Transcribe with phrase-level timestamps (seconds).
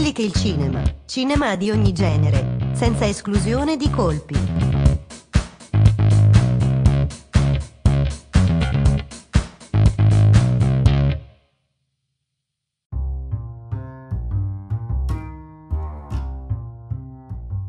[0.00, 4.34] quelli che il cinema, cinema di ogni genere, senza esclusione di colpi.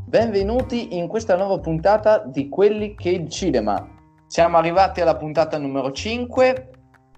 [0.05, 3.85] Benvenuti in questa nuova puntata di Quelli che il cinema.
[4.27, 6.70] Siamo arrivati alla puntata numero 5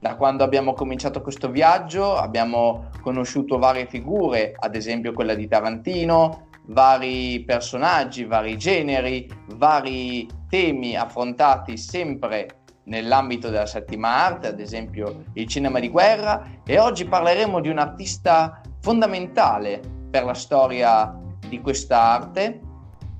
[0.03, 6.49] da quando abbiamo cominciato questo viaggio abbiamo conosciuto varie figure, ad esempio quella di Tarantino,
[6.65, 15.47] vari personaggi, vari generi, vari temi affrontati sempre nell'ambito della settima arte, ad esempio il
[15.47, 19.79] cinema di guerra, e oggi parleremo di un artista fondamentale
[20.11, 22.59] per la storia di questa arte,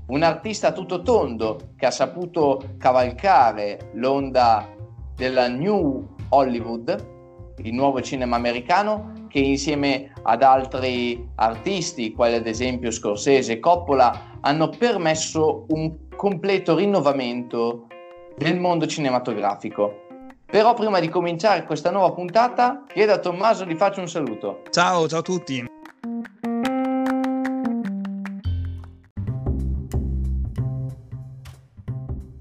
[0.08, 4.68] un artista tutto tondo che ha saputo cavalcare l'onda
[5.16, 7.12] della New Hollywood,
[7.58, 14.38] il nuovo cinema americano, che insieme ad altri artisti, quali ad esempio Scorsese e Coppola,
[14.40, 17.86] hanno permesso un completo rinnovamento
[18.36, 20.02] del mondo cinematografico.
[20.44, 24.62] Però prima di cominciare questa nuova puntata, chiedo a Tommaso di faccio un saluto.
[24.70, 25.64] Ciao, ciao a tutti.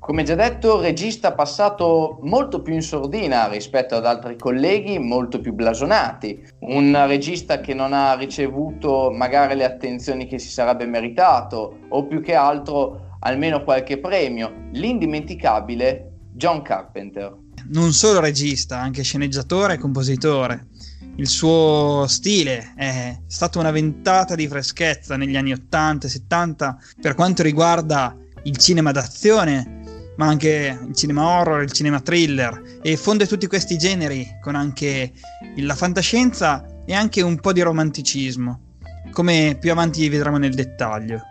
[0.03, 5.53] Come già detto, regista passato molto più in sordina rispetto ad altri colleghi, molto più
[5.53, 6.45] blasonati.
[6.59, 12.21] Un regista che non ha ricevuto magari le attenzioni che si sarebbe meritato, o più
[12.21, 14.67] che altro almeno qualche premio.
[14.73, 17.37] L'indimenticabile John Carpenter.
[17.69, 20.67] Non solo regista, anche sceneggiatore e compositore.
[21.15, 27.15] Il suo stile è stata una ventata di freschezza negli anni 80 e 70 per
[27.15, 29.79] quanto riguarda il cinema d'azione
[30.17, 35.11] ma anche il cinema horror, il cinema thriller e fonde tutti questi generi con anche
[35.57, 38.77] la fantascienza e anche un po' di romanticismo,
[39.11, 41.21] come più avanti vedremo nel dettaglio.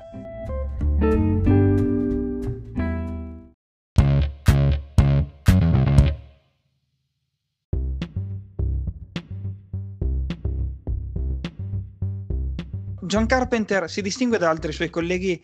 [13.05, 15.39] John Carpenter si distingue da altri suoi colleghi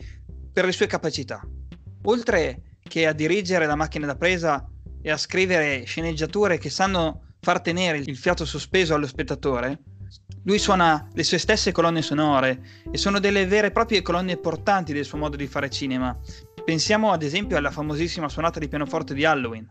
[0.51, 1.47] per le sue capacità.
[2.05, 4.69] Oltre che a dirigere la macchina da presa
[5.01, 9.79] e a scrivere sceneggiature che sanno far tenere il fiato sospeso allo spettatore,
[10.45, 12.61] lui suona le sue stesse colonne sonore
[12.91, 16.19] e sono delle vere e proprie colonne portanti del suo modo di fare cinema.
[16.65, 19.69] Pensiamo ad esempio alla famosissima suonata di pianoforte di Halloween.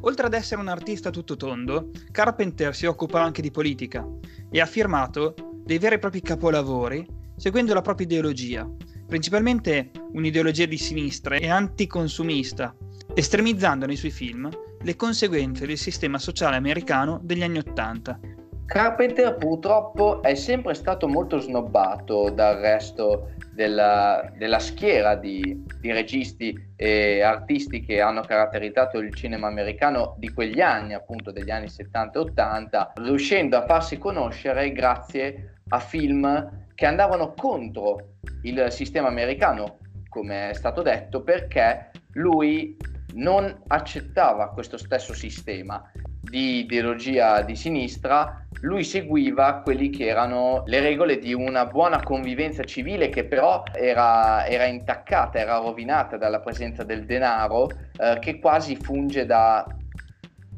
[0.00, 4.06] Oltre ad essere un artista tutto tondo, Carpenter si occupa anche di politica
[4.50, 5.34] e ha firmato
[5.64, 8.68] dei veri e propri capolavori seguendo la propria ideologia,
[9.06, 12.74] principalmente un'ideologia di sinistra e anticonsumista,
[13.14, 14.48] estremizzando nei suoi film
[14.82, 18.18] le conseguenze del sistema sociale americano degli anni Ottanta.
[18.66, 26.72] Carpenter purtroppo è sempre stato molto snobbato dal resto della, della schiera di, di, registi
[26.74, 32.18] e artisti che hanno caratterizzato il cinema americano di quegli anni, appunto degli anni 70
[32.18, 39.78] e 80, riuscendo a farsi conoscere grazie a film che andavano contro il sistema americano,
[40.08, 42.76] come è stato detto, perché lui
[43.14, 45.90] non accettava questo stesso sistema
[46.20, 52.64] di ideologia di sinistra, lui seguiva quelli che erano le regole di una buona convivenza
[52.64, 57.68] civile che però era, era intaccata, era rovinata dalla presenza del denaro
[57.98, 59.64] eh, che quasi funge da...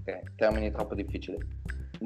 [0.01, 1.37] Okay, termini troppo difficili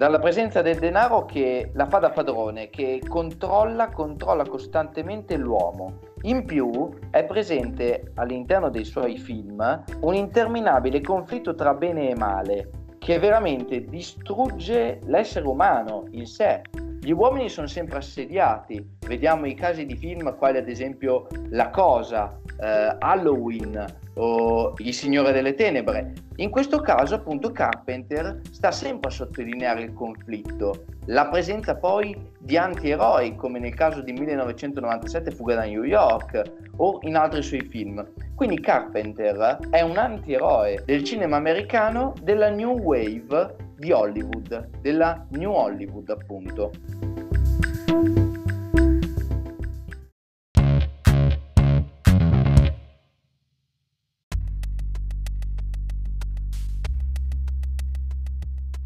[0.00, 5.99] dalla presenza del denaro che la fa da padrone, che controlla, controlla costantemente l'uomo.
[6.22, 12.71] In più è presente all'interno dei suoi film un interminabile conflitto tra bene e male,
[12.99, 16.62] che veramente distrugge l'essere umano, il sé.
[16.99, 22.41] Gli uomini sono sempre assediati, vediamo i casi di film quali ad esempio La Cosa,
[22.60, 23.84] eh, Halloween
[24.15, 26.12] o Il Signore delle Tenebre.
[26.37, 32.57] In questo caso appunto Carpenter sta sempre a sottolineare il conflitto, la presenza poi di
[32.57, 36.42] antieroi come nel caso di 1997 Fuga da New York
[36.77, 38.07] o in altri suoi film.
[38.34, 45.53] Quindi Carpenter è un antieroe del cinema americano della New Wave di Hollywood, della New
[45.53, 46.71] Hollywood appunto.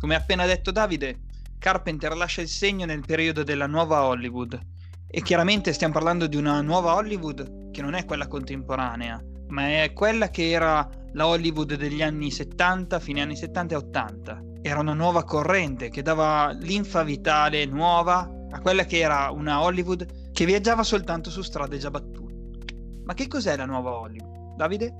[0.04, 1.20] Come appena detto Davide,
[1.58, 4.60] Carpenter lascia il segno nel periodo della nuova Hollywood.
[5.08, 9.18] E chiaramente stiamo parlando di una nuova Hollywood che non è quella contemporanea,
[9.48, 14.42] ma è quella che era la Hollywood degli anni 70, fine anni 70 e 80.
[14.60, 20.32] Era una nuova corrente che dava linfa vitale nuova a quella che era una Hollywood
[20.32, 22.34] che viaggiava soltanto su strade già battute.
[23.04, 24.54] Ma che cos'è la nuova Hollywood?
[24.54, 24.94] Davide?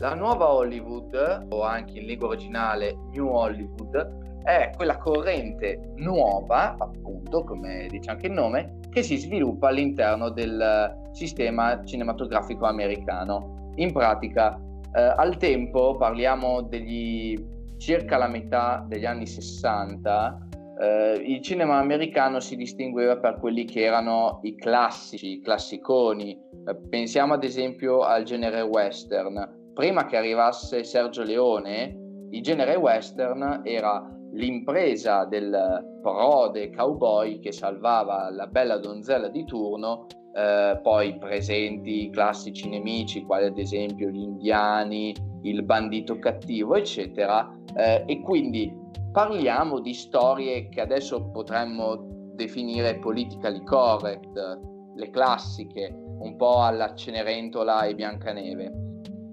[0.00, 7.44] La nuova Hollywood, o anche in lingua originale New Hollywood, è quella corrente nuova, appunto,
[7.44, 13.72] come dice anche il nome, che si sviluppa all'interno del sistema cinematografico americano.
[13.76, 14.58] In pratica,
[14.94, 17.36] eh, al tempo, parliamo degli
[17.76, 20.48] circa la metà degli anni 60,
[20.80, 26.30] eh, il cinema americano si distingueva per quelli che erano i classici, i classiconi.
[26.66, 31.96] Eh, pensiamo ad esempio al genere western prima che arrivasse Sergio Leone,
[32.32, 40.06] il genere western era l'impresa del prode cowboy che salvava la bella donzella di turno,
[40.34, 47.50] eh, poi presenti i classici nemici, quali ad esempio gli indiani, il bandito cattivo, eccetera.
[47.74, 48.72] Eh, e quindi
[49.12, 54.60] parliamo di storie che adesso potremmo definire politically correct,
[54.94, 58.86] le classiche, un po' alla Cenerentola e Biancaneve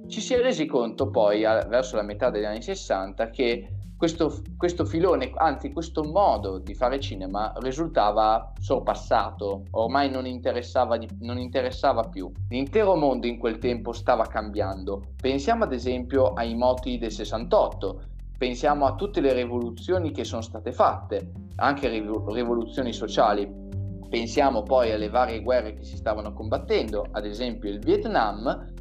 [0.08, 4.84] ci si è resi conto poi, verso la metà degli anni 60, che questo, questo,
[4.84, 12.02] filone, anzi questo modo di fare cinema risultava sorpassato, ormai non interessava, di, non interessava
[12.04, 12.30] più.
[12.50, 15.14] L'intero mondo in quel tempo stava cambiando.
[15.20, 18.02] Pensiamo ad esempio ai moti del 68,
[18.38, 23.64] pensiamo a tutte le rivoluzioni che sono state fatte, anche rivoluzioni sociali.
[24.10, 28.74] Pensiamo poi alle varie guerre che si stavano combattendo, ad esempio il Vietnam,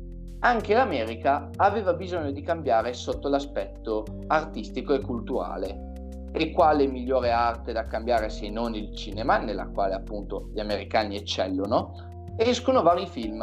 [0.45, 5.93] anche l'America aveva bisogno di cambiare sotto l'aspetto artistico e culturale.
[6.33, 11.17] E quale migliore arte da cambiare se non il cinema, nella quale appunto gli americani
[11.17, 11.95] eccellono?
[12.37, 13.41] Escono vari film,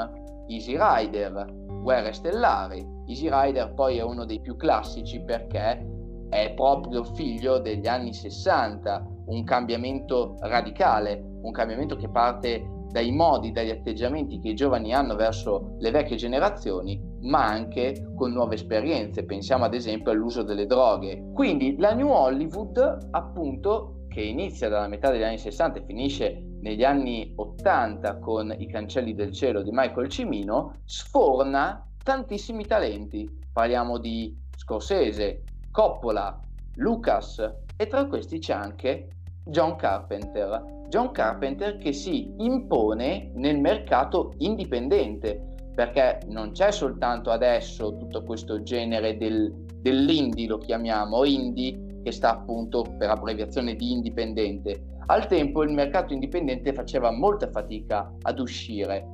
[0.47, 1.47] Easy Rider,
[1.81, 2.85] Guerre Stellari.
[3.07, 5.83] Easy Rider poi è uno dei più classici perché
[6.29, 13.51] è proprio figlio degli anni 60, un cambiamento radicale, un cambiamento che parte dai modi,
[13.51, 19.23] dagli atteggiamenti che i giovani hanno verso le vecchie generazioni, ma anche con nuove esperienze.
[19.23, 21.31] Pensiamo ad esempio all'uso delle droghe.
[21.33, 26.83] Quindi la New Hollywood, appunto, che inizia dalla metà degli anni 60 e finisce negli
[26.83, 33.39] anni 80 con I cancelli del cielo di Michael Cimino, sforna tantissimi talenti.
[33.53, 36.39] Parliamo di Scorsese, Coppola,
[36.75, 37.41] Lucas
[37.77, 39.07] e tra questi c'è anche
[39.45, 40.85] John Carpenter.
[40.87, 48.61] John Carpenter che si impone nel mercato indipendente, perché non c'è soltanto adesso tutto questo
[48.61, 54.99] genere del, dell'indie, lo chiamiamo, indie, che sta appunto per abbreviazione di indipendente.
[55.07, 59.07] Al tempo il mercato indipendente faceva molta fatica ad uscire,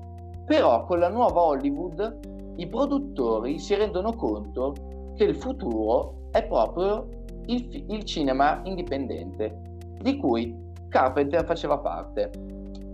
[0.45, 4.73] però con la nuova Hollywood i produttori si rendono conto
[5.15, 7.07] che il futuro è proprio
[7.45, 9.67] il, il cinema indipendente
[10.07, 10.55] di cui
[10.87, 12.31] Carpenter faceva parte.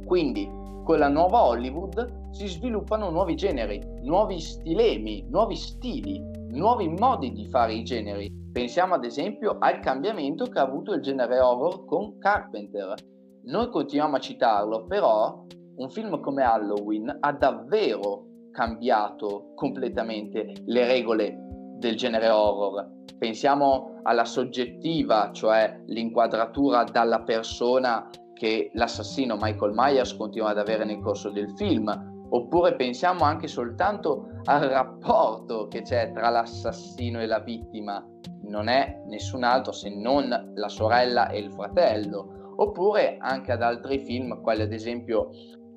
[0.03, 0.49] Quindi,
[0.83, 6.19] con la nuova Hollywood si sviluppano nuovi generi, nuovi stilemi, nuovi stili,
[6.49, 8.31] nuovi modi di fare i generi.
[8.51, 12.95] Pensiamo ad esempio al cambiamento che ha avuto il genere horror con Carpenter.
[13.43, 15.45] Noi continuiamo a citarlo, però
[15.75, 21.42] un film come Halloween ha davvero cambiato completamente le regole
[21.87, 22.87] del genere horror.
[23.17, 30.99] Pensiamo alla soggettiva, cioè l'inquadratura dalla persona che l'assassino Michael Myers continua ad avere nel
[30.99, 37.39] corso del film, oppure pensiamo anche soltanto al rapporto che c'è tra l'assassino e la
[37.39, 38.05] vittima,
[38.43, 43.99] non è nessun altro se non la sorella e il fratello, oppure anche ad altri
[43.99, 45.29] film, quali ad esempio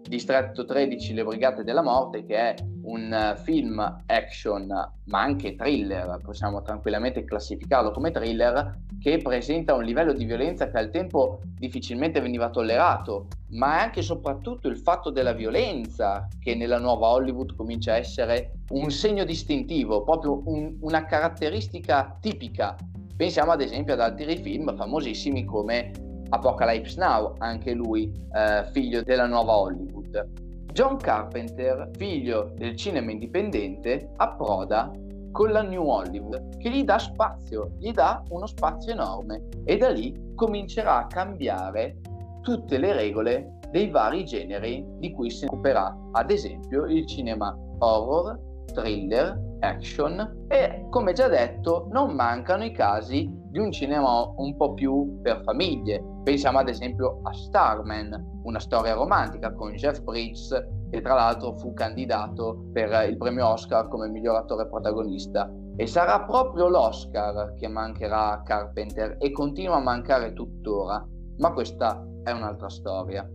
[0.09, 4.67] Distretto 13 Le Brigate della Morte, che è un eh, film action,
[5.05, 10.79] ma anche thriller, possiamo tranquillamente classificarlo come thriller, che presenta un livello di violenza che
[10.79, 16.55] al tempo difficilmente veniva tollerato, ma è anche e soprattutto il fatto della violenza che
[16.55, 22.77] nella nuova Hollywood comincia a essere un segno distintivo, proprio un, una caratteristica tipica.
[23.17, 25.91] Pensiamo ad esempio ad altri film famosissimi come
[26.31, 30.45] Apocalypse Now, anche lui eh, figlio della nuova Hollywood.
[30.73, 34.91] John Carpenter, figlio del cinema indipendente, approda
[35.33, 39.89] con la New Hollywood che gli dà spazio, gli dà uno spazio enorme e da
[39.91, 41.99] lì comincerà a cambiare
[42.43, 48.39] tutte le regole dei vari generi di cui si occuperà, ad esempio il cinema horror,
[48.67, 54.75] thriller, action e come già detto non mancano i casi di un cinema un po'
[54.75, 56.03] più per famiglie.
[56.23, 60.51] Pensiamo ad esempio a Starman, una storia romantica con Jeff Bridges
[60.91, 65.51] che tra l'altro fu candidato per il premio Oscar come miglior attore protagonista.
[65.79, 71.07] E sarà proprio l'Oscar che mancherà a Carpenter e continua a mancare tuttora,
[71.39, 73.29] ma questa è un'altra storia.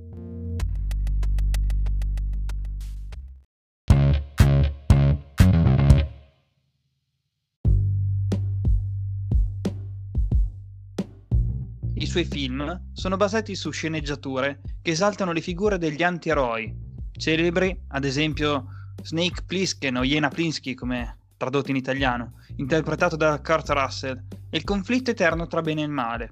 [12.11, 16.75] Suoi film sono basati su sceneggiature che esaltano le figure degli anti-eroi,
[17.13, 18.65] celebri, ad esempio
[19.01, 24.65] Snake Plissken o Jena Plinsky, come tradotto in italiano, interpretato da Kurt Russell, e il
[24.65, 26.29] conflitto eterno tra bene e male.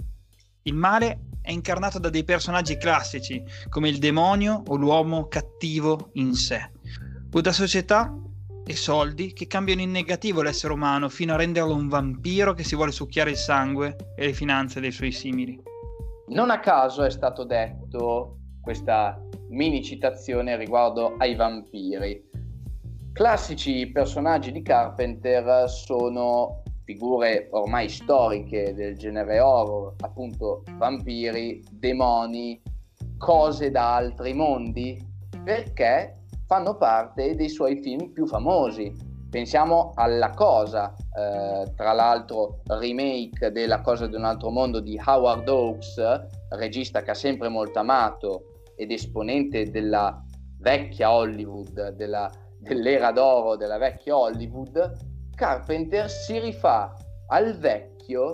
[0.63, 6.33] Il male è incarnato da dei personaggi classici, come il demonio o l'uomo cattivo in
[6.33, 6.71] sé,
[7.31, 8.13] o da società
[8.65, 12.75] e soldi che cambiano in negativo l'essere umano fino a renderlo un vampiro che si
[12.75, 15.68] vuole succhiare il sangue e le finanze dei suoi simili.
[16.29, 19.19] Non a caso è stato detto questa
[19.49, 22.23] mini citazione riguardo ai vampiri.
[23.13, 32.61] Classici personaggi di Carpenter sono figure ormai storiche del genere horror, appunto vampiri, demoni,
[33.17, 35.03] cose da altri mondi,
[35.43, 38.93] perché fanno parte dei suoi film più famosi.
[39.31, 45.47] Pensiamo alla Cosa, eh, tra l'altro remake della Cosa di un altro mondo di Howard
[45.47, 46.01] Hawks,
[46.49, 48.45] regista che ha sempre molto amato
[48.77, 50.23] ed esponente della
[50.59, 54.97] vecchia Hollywood, della, dell'era d'oro della vecchia Hollywood,
[55.35, 56.93] Carpenter si rifà
[57.27, 58.31] al vecchio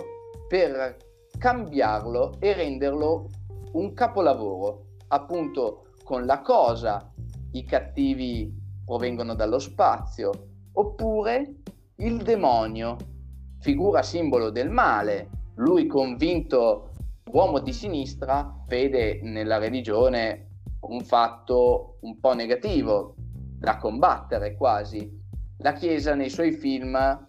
[0.48, 0.96] per
[1.38, 3.28] cambiarlo e renderlo
[3.72, 7.12] un capolavoro, appunto con la cosa
[7.52, 10.30] i cattivi provengono dallo spazio,
[10.72, 11.62] oppure
[11.98, 12.96] il demonio,
[13.60, 16.90] figura simbolo del male, lui convinto
[17.30, 20.48] uomo di sinistra vede nella religione
[20.80, 23.14] un fatto un po' negativo
[23.58, 25.10] da combattere quasi.
[25.58, 27.26] La Chiesa nei suoi film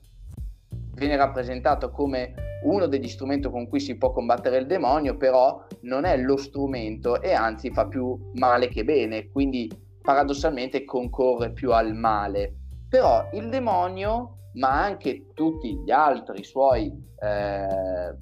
[0.96, 2.34] viene rappresentato come
[2.64, 7.22] uno degli strumenti con cui si può combattere il demonio, però non è lo strumento
[7.22, 9.72] e anzi fa più male che bene, quindi
[10.02, 12.54] paradossalmente concorre più al male.
[12.90, 18.16] Però il demonio, ma anche tutti gli altri suoi, eh,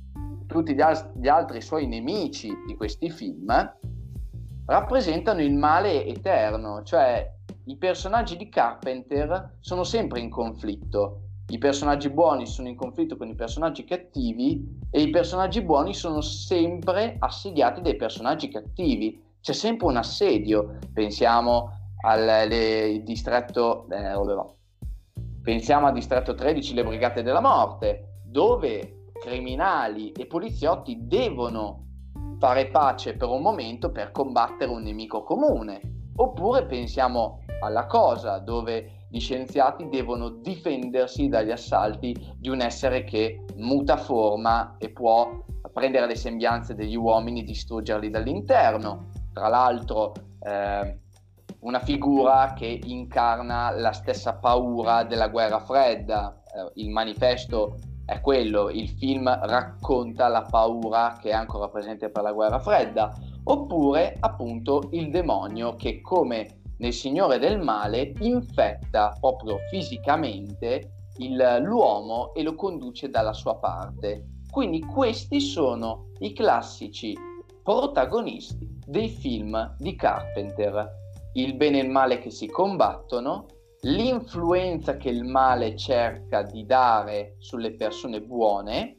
[0.47, 3.73] tutti gli, al- gli altri suoi nemici di questi film,
[4.65, 7.31] rappresentano il male eterno, cioè
[7.65, 11.21] i personaggi di Carpenter sono sempre in conflitto.
[11.47, 16.21] I personaggi buoni sono in conflitto con i personaggi cattivi e i personaggi buoni sono
[16.21, 20.79] sempre assediati dai personaggi cattivi c'è sempre un assedio.
[20.91, 21.69] Pensiamo
[22.03, 22.47] al
[23.03, 24.15] distretto, eh,
[25.45, 31.83] pensiamo al distretto 13, le Brigate della Morte, dove criminali e poliziotti devono
[32.39, 35.81] fare pace per un momento per combattere un nemico comune.
[36.15, 43.45] Oppure pensiamo alla cosa, dove gli scienziati devono difendersi dagli assalti di un essere che
[43.57, 45.29] muta forma e può
[45.71, 50.99] prendere le sembianze degli uomini e distruggerli dall'interno tra l'altro eh,
[51.65, 56.41] una figura che incarna la stessa paura della guerra fredda.
[56.45, 62.21] Eh, il manifesto è quello, il film racconta la paura che è ancora presente per
[62.21, 63.11] la guerra fredda,
[63.45, 72.31] oppure appunto il demonio che come nel Signore del Male infetta proprio fisicamente il, l'uomo
[72.35, 74.27] e lo conduce dalla sua parte.
[74.51, 77.17] Quindi questi sono i classici
[77.63, 81.03] protagonisti dei film di Carpenter,
[81.35, 83.45] il bene e il male che si combattono,
[83.81, 88.97] l'influenza che il male cerca di dare sulle persone buone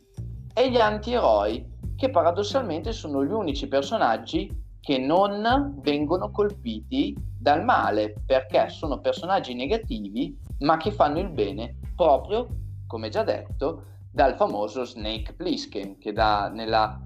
[0.55, 8.23] e gli antieroi che paradossalmente sono gli unici personaggi che non vengono colpiti dal male
[8.25, 12.47] perché sono personaggi negativi ma che fanno il bene proprio,
[12.87, 17.01] come già detto, dal famoso Snake Plissken che da, nella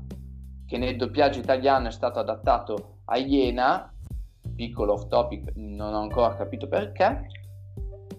[0.67, 3.93] che nel doppiaggio italiano è stato adattato a Iena,
[4.61, 7.29] piccolo off topic, non ho ancora capito perché,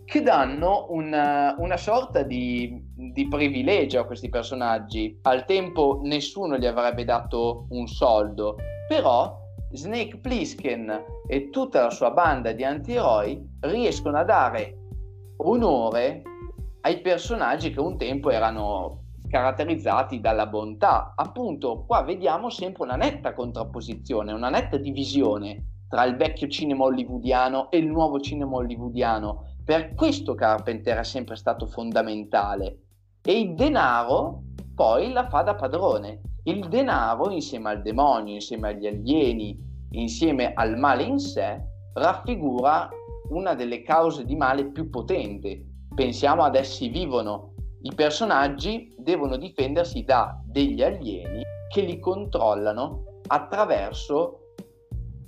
[0.06, 5.20] che danno una, una sorta di, di, privilegio a questi personaggi.
[5.22, 8.56] Al tempo nessuno gli avrebbe dato un soldo,
[8.88, 9.40] però
[9.72, 14.78] Snake Plissken e tutta la sua banda di anti-eroi riescono a dare
[15.38, 16.24] onore
[16.82, 21.14] ai personaggi che un tempo erano caratterizzati dalla bontà.
[21.16, 27.70] Appunto, qua vediamo sempre una netta contrapposizione, una netta divisione tra il vecchio cinema hollywoodiano
[27.70, 29.56] e il nuovo cinema hollywoodiano.
[29.66, 32.78] Per questo Carpenter è sempre stato fondamentale.
[33.22, 34.44] E il denaro
[34.74, 36.22] poi la fa da padrone.
[36.46, 39.60] Il denaro, insieme al demonio, insieme agli alieni,
[39.92, 41.62] insieme al male in sé,
[41.94, 42.90] raffigura
[43.32, 45.62] una delle cause di male più potenti.
[45.94, 54.41] Pensiamo ad essi vivono, i personaggi devono difendersi da degli alieni che li controllano attraverso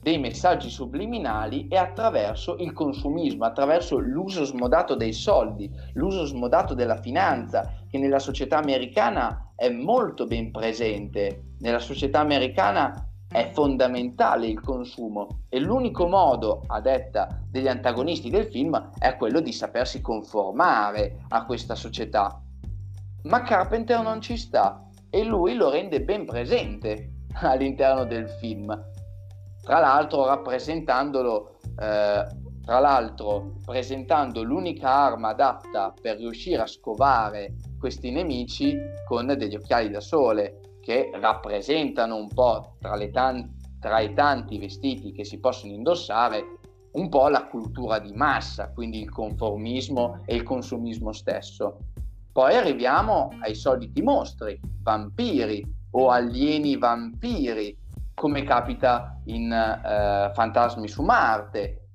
[0.03, 7.01] dei messaggi subliminali e attraverso il consumismo, attraverso l'uso smodato dei soldi, l'uso smodato della
[7.01, 11.53] finanza, che nella società americana è è molto ben presente.
[11.60, 18.48] Nella società americana è fondamentale il consumo e l'unico modo, a detta degli antagonisti del
[18.48, 22.41] film, è quello di sapersi conformare a questa società.
[23.24, 28.91] Ma Carpenter non ci sta e lui lo rende ben presente all'interno del film.
[29.63, 32.25] Tra l'altro rappresentandolo, eh,
[32.65, 38.77] tra l'altro presentando l'unica arma adatta per riuscire a scovare questi nemici
[39.08, 45.13] con degli occhiali da sole che rappresentano un po' tra, tan- tra i tanti vestiti
[45.13, 46.60] che si possono indossare
[46.91, 51.77] un po' la cultura di massa, quindi il conformismo e il consumismo stesso.
[52.34, 57.77] Poi arriviamo ai soliti mostri, vampiri o alieni vampiri,
[58.24, 61.89] come capita in uh, Fantasmi su Marte.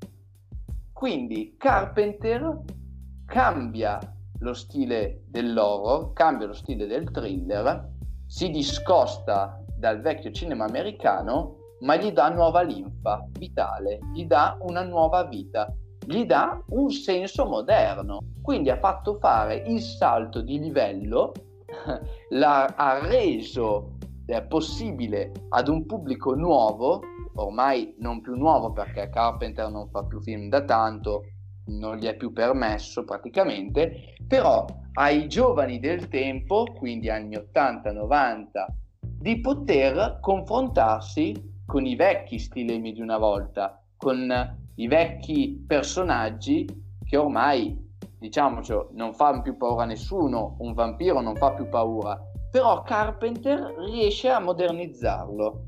[0.92, 2.64] Quindi Carpenter
[3.24, 3.98] cambia
[4.40, 7.92] lo stile dell'horror, cambia lo stile del thriller
[8.26, 14.82] si discosta dal vecchio cinema americano, ma gli dà nuova linfa vitale, gli dà una
[14.82, 18.18] nuova vita, gli dà un senso moderno.
[18.42, 21.32] Quindi ha fatto fare il salto di livello,
[22.28, 23.96] l'ha reso
[24.28, 27.00] eh, possibile ad un pubblico nuovo,
[27.36, 31.24] ormai non più nuovo perché Carpenter non fa più film da tanto,
[31.68, 38.48] non gli è più permesso praticamente, però ai giovani del tempo, quindi anni 80-90,
[39.00, 46.66] di poter confrontarsi con i vecchi stilemi di una volta, con i vecchi personaggi
[47.04, 47.76] che ormai,
[48.18, 53.74] diciamoci, non fanno più paura a nessuno, un vampiro non fa più paura, però Carpenter
[53.90, 55.64] riesce a modernizzarlo.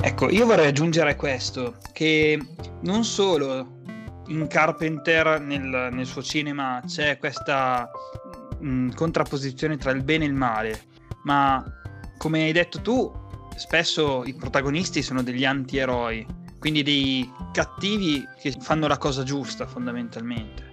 [0.00, 2.38] Ecco, io vorrei aggiungere questo, che
[2.82, 3.82] non solo
[4.28, 7.90] in Carpenter nel, nel suo cinema c'è questa
[8.58, 10.82] mh, contrapposizione tra il bene e il male,
[11.24, 11.64] ma
[12.16, 13.12] come hai detto tu,
[13.56, 16.26] spesso i protagonisti sono degli anti-eroi,
[16.58, 20.70] quindi dei cattivi che fanno la cosa giusta fondamentalmente.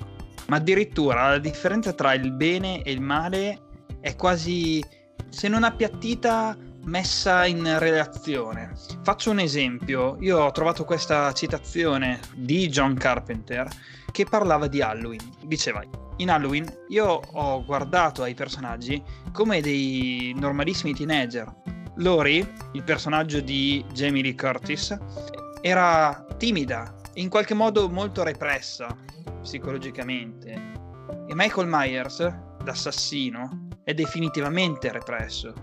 [0.48, 3.62] Ma addirittura la differenza tra il bene e il male
[4.00, 4.84] è quasi,
[5.30, 8.74] se non appiattita, messa in relazione.
[9.04, 13.68] Faccio un esempio, io ho trovato questa citazione di John Carpenter
[14.12, 15.22] che parlava di Halloween.
[15.46, 15.84] Diceva,
[16.18, 21.54] in Halloween io ho guardato ai personaggi come dei normalissimi teenager.
[21.96, 24.98] Lori, il personaggio di Jamie Lee Curtis,
[25.62, 28.96] era timida e in qualche modo molto repressa
[29.42, 30.52] psicologicamente.
[31.28, 32.20] E Michael Myers,
[32.64, 35.54] l'assassino, è definitivamente represso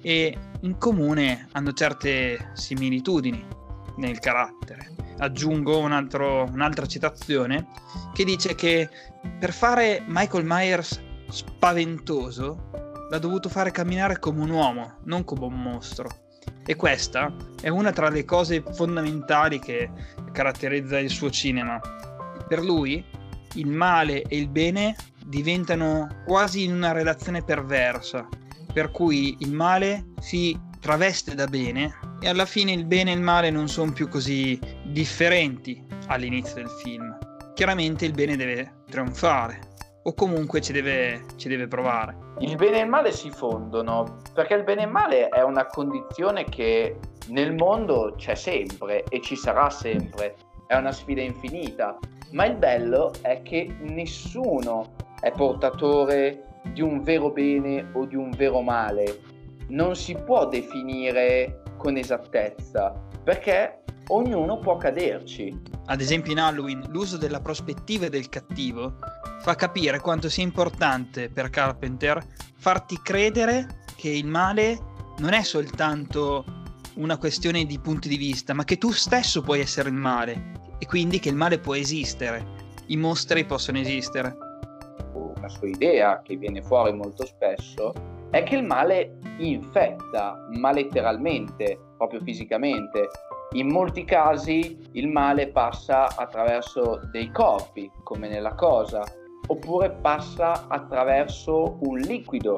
[0.00, 3.44] e in comune hanno certe similitudini
[3.96, 4.94] nel carattere.
[5.18, 7.66] Aggiungo un altro, un'altra citazione
[8.12, 8.88] che dice che
[9.38, 15.60] per fare Michael Myers spaventoso l'ha dovuto fare camminare come un uomo, non come un
[15.60, 16.08] mostro.
[16.64, 19.90] E questa è una tra le cose fondamentali che
[20.32, 21.80] caratterizza il suo cinema.
[22.46, 23.04] Per lui
[23.54, 24.94] il male e il bene
[25.24, 28.26] diventano quasi in una relazione perversa,
[28.72, 33.20] per cui il male si traveste da bene e alla fine il bene e il
[33.20, 37.16] male non sono più così differenti all'inizio del film.
[37.54, 39.67] Chiaramente il bene deve trionfare
[40.08, 42.16] o comunque ci deve, ci deve provare.
[42.38, 45.66] Il bene e il male si fondono perché il bene e il male è una
[45.66, 50.34] condizione che nel mondo c'è sempre e ci sarà sempre,
[50.66, 51.98] è una sfida infinita,
[52.32, 58.30] ma il bello è che nessuno è portatore di un vero bene o di un
[58.30, 59.36] vero male
[59.68, 62.92] non si può definire con esattezza
[63.22, 65.60] perché ognuno può caderci.
[65.86, 68.98] Ad esempio in Halloween l'uso della prospettiva del cattivo
[69.40, 72.24] fa capire quanto sia importante per Carpenter
[72.56, 74.78] farti credere che il male
[75.18, 76.44] non è soltanto
[76.94, 80.86] una questione di punti di vista, ma che tu stesso puoi essere il male e
[80.86, 82.44] quindi che il male può esistere,
[82.86, 84.36] i mostri possono esistere.
[85.12, 87.92] Una sua idea che viene fuori molto spesso,
[88.30, 93.08] è che il male infetta, ma letteralmente, proprio fisicamente.
[93.52, 99.02] In molti casi il male passa attraverso dei corpi, come nella cosa,
[99.48, 102.56] oppure passa attraverso un liquido,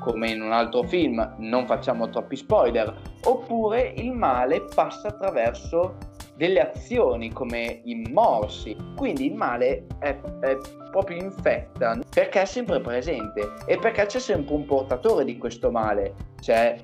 [0.00, 5.96] come in un altro film, non facciamo troppi spoiler, oppure il male passa attraverso
[6.36, 8.76] delle azioni come i morsi.
[8.96, 10.58] Quindi il male è, è
[10.90, 16.14] proprio infetta perché è sempre presente e perché c'è sempre un portatore di questo male.
[16.40, 16.76] C'è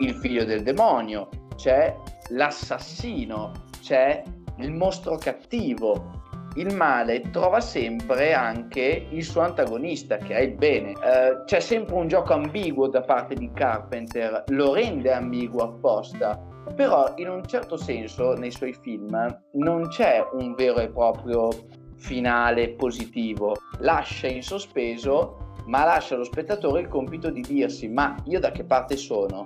[0.00, 1.96] il figlio del demonio, c'è
[2.30, 4.22] l'assassino, c'è
[4.58, 6.15] il mostro cattivo.
[6.56, 10.92] Il male trova sempre anche il suo antagonista, che è il bene.
[10.92, 16.40] Eh, c'è sempre un gioco ambiguo da parte di Carpenter, lo rende ambiguo apposta,
[16.74, 21.50] però in un certo senso nei suoi film non c'è un vero e proprio
[21.98, 28.40] finale positivo, lascia in sospeso, ma lascia allo spettatore il compito di dirsi ma io
[28.40, 29.44] da che parte sono?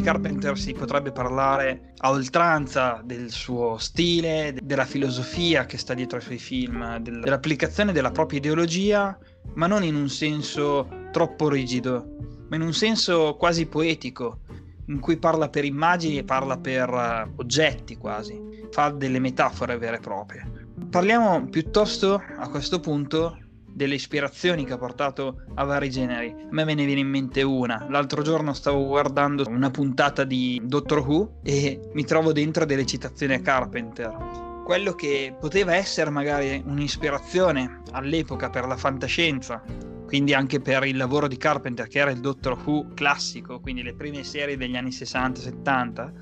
[0.00, 6.24] Carpenter si potrebbe parlare a oltranza del suo stile, della filosofia che sta dietro ai
[6.24, 9.18] suoi film, dell'applicazione della propria ideologia,
[9.54, 12.16] ma non in un senso troppo rigido,
[12.48, 14.40] ma in un senso quasi poetico,
[14.86, 19.96] in cui parla per immagini e parla per uh, oggetti quasi, fa delle metafore vere
[19.96, 20.66] e proprie.
[20.90, 23.38] Parliamo piuttosto a questo punto
[23.74, 26.30] delle ispirazioni che ha portato a vari generi.
[26.30, 27.86] A me ve ne viene in mente una.
[27.90, 33.34] L'altro giorno stavo guardando una puntata di Doctor Who e mi trovo dentro delle citazioni
[33.34, 34.62] a Carpenter.
[34.64, 39.62] Quello che poteva essere magari un'ispirazione all'epoca per la fantascienza,
[40.06, 43.94] quindi anche per il lavoro di Carpenter, che era il Doctor Who classico, quindi le
[43.94, 46.12] prime serie degli anni 60-70,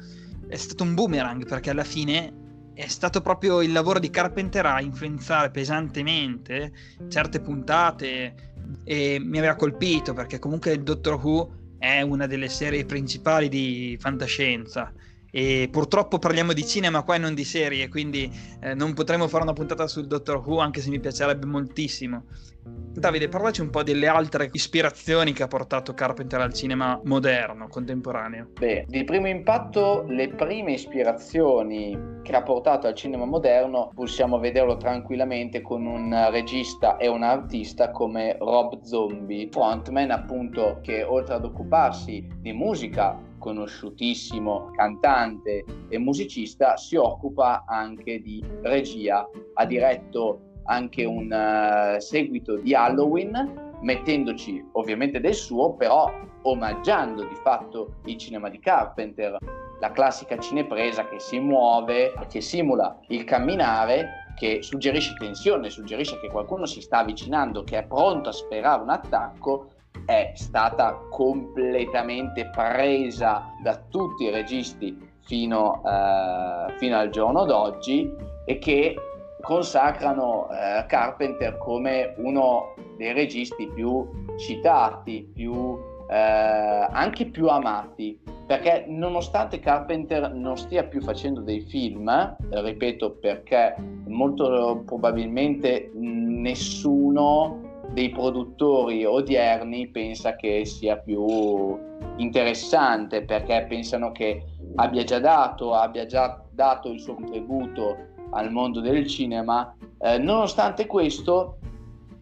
[0.49, 2.41] è stato un boomerang perché alla fine
[2.75, 6.73] è stato proprio il lavoro di Carpenter a influenzare pesantemente
[7.09, 8.53] certe puntate
[8.85, 13.97] e mi aveva colpito perché comunque il Doctor Who è una delle serie principali di
[14.01, 14.93] fantascienza
[15.35, 19.45] e purtroppo parliamo di cinema qua e non di serie, quindi eh, non potremo fare
[19.45, 22.25] una puntata sul Doctor Who anche se mi piacerebbe moltissimo.
[22.65, 28.51] Davide, parlaci un po' delle altre ispirazioni che ha portato Carpenter al cinema moderno, contemporaneo.
[28.61, 34.77] Beh, di primo impatto le prime ispirazioni che ha portato al cinema moderno possiamo vederlo
[34.77, 41.45] tranquillamente con un regista e un artista come Rob Zombie, frontman appunto che oltre ad
[41.47, 49.29] occuparsi di musica conosciutissimo cantante e musicista, si occupa anche di regia.
[49.55, 56.09] Ha diretto anche un uh, seguito di Halloween, mettendoci ovviamente del suo, però
[56.43, 59.39] omaggiando di fatto il cinema di Carpenter,
[59.81, 66.31] la classica cinepresa che si muove, che simula il camminare che suggerisce tensione, suggerisce che
[66.31, 69.72] qualcuno si sta avvicinando, che è pronto a sperare un attacco,
[70.07, 78.11] è stata completamente presa da tutti i registi fino, eh, fino al giorno d'oggi
[78.45, 78.97] e che
[79.41, 85.79] consacrano eh, Carpenter come uno dei registi più citati, più,
[86.09, 93.75] eh, anche più amati, perché nonostante Carpenter non stia più facendo dei film, ripeto perché
[94.07, 101.79] molto probabilmente nessuno dei produttori odierni pensa che sia più
[102.17, 104.45] interessante perché pensano che
[104.77, 107.97] abbia già dato, abbia già dato il suo contributo
[108.31, 109.75] al mondo del cinema.
[109.99, 111.59] Eh, nonostante questo,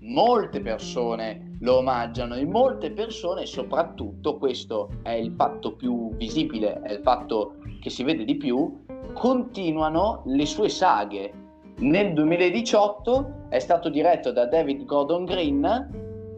[0.00, 6.92] molte persone lo omaggiano e molte persone, soprattutto questo è il fatto più visibile, è
[6.92, 11.32] il fatto che si vede di più, continuano le sue saghe
[11.80, 15.88] nel 2018 è stato diretto da David Gordon Green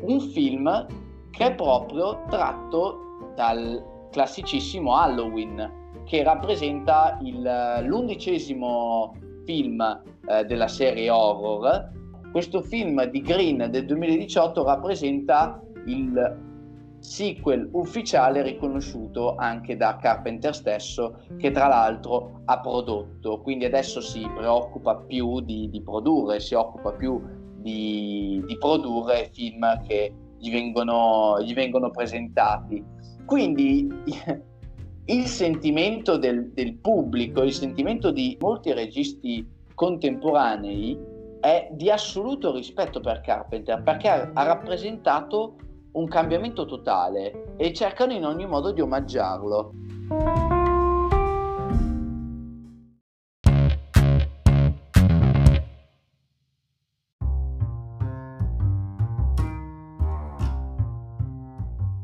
[0.02, 0.86] un film
[1.30, 9.80] che è proprio tratto dal classicissimo Halloween, che rappresenta il, l'undicesimo film
[10.28, 11.90] eh, della serie horror.
[12.30, 16.51] Questo film di Green del 2018 rappresenta il
[17.02, 24.24] sequel ufficiale riconosciuto anche da Carpenter stesso, che tra l'altro ha prodotto, quindi adesso si
[24.36, 27.20] preoccupa più di, di produrre, si occupa più
[27.56, 32.84] di, di, produrre film che gli vengono, gli vengono presentati.
[33.24, 33.88] Quindi
[35.06, 41.10] il sentimento del, del pubblico, il sentimento di molti registi contemporanei
[41.40, 45.56] è di assoluto rispetto per Carpenter perché ha rappresentato
[45.92, 49.72] un cambiamento totale e cercano in ogni modo di omaggiarlo.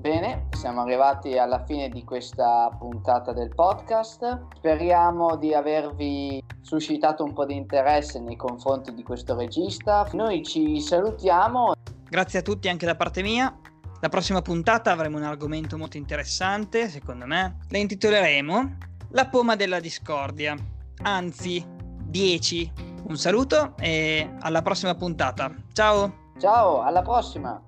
[0.00, 4.46] Bene, siamo arrivati alla fine di questa puntata del podcast.
[4.56, 10.08] Speriamo di avervi suscitato un po' di interesse nei confronti di questo regista.
[10.12, 11.74] Noi ci salutiamo.
[12.08, 13.54] Grazie a tutti anche da parte mia.
[14.00, 17.58] La prossima puntata avremo un argomento molto interessante, secondo me.
[17.68, 18.76] La intitoleremo
[19.10, 20.54] La poma della discordia.
[21.02, 21.64] Anzi,
[22.04, 22.72] 10,
[23.08, 25.52] Un saluto e alla prossima puntata.
[25.72, 26.26] Ciao!
[26.38, 27.60] Ciao, alla prossima!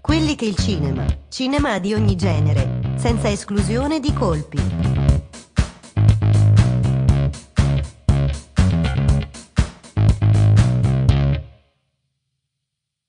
[0.00, 4.87] Quelli che il cinema, cinema di ogni genere, senza esclusione di colpi.